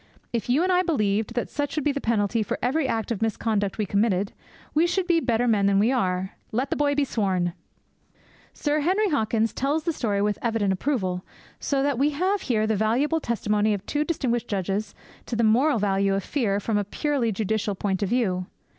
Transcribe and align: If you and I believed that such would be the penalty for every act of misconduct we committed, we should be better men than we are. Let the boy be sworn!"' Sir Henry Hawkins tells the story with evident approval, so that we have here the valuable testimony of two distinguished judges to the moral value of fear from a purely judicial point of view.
If 0.33 0.49
you 0.49 0.63
and 0.63 0.71
I 0.71 0.81
believed 0.81 1.35
that 1.35 1.51
such 1.51 1.75
would 1.75 1.85
be 1.85 1.91
the 1.91 2.01
penalty 2.01 2.41
for 2.41 2.57
every 2.59 2.87
act 2.87 3.11
of 3.11 3.21
misconduct 3.21 3.77
we 3.77 3.85
committed, 3.85 4.33
we 4.73 4.87
should 4.87 5.05
be 5.05 5.19
better 5.19 5.47
men 5.47 5.67
than 5.67 5.77
we 5.77 5.91
are. 5.91 6.31
Let 6.51 6.71
the 6.71 6.75
boy 6.75 6.95
be 6.95 7.03
sworn!"' 7.05 7.53
Sir 8.51 8.79
Henry 8.79 9.09
Hawkins 9.11 9.53
tells 9.53 9.83
the 9.83 9.93
story 9.93 10.19
with 10.19 10.39
evident 10.41 10.73
approval, 10.73 11.23
so 11.59 11.83
that 11.83 11.99
we 11.99 12.09
have 12.17 12.41
here 12.41 12.65
the 12.65 12.75
valuable 12.75 13.19
testimony 13.19 13.75
of 13.75 13.85
two 13.85 14.03
distinguished 14.03 14.47
judges 14.47 14.95
to 15.27 15.35
the 15.35 15.43
moral 15.43 15.77
value 15.77 16.15
of 16.15 16.23
fear 16.23 16.59
from 16.59 16.79
a 16.79 16.83
purely 16.83 17.31
judicial 17.31 17.75
point 17.75 18.01
of 18.01 18.09
view. 18.09 18.47